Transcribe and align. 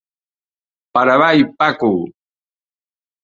Per 0.97 1.03
avall 1.15 1.45
Paco! 1.59 1.91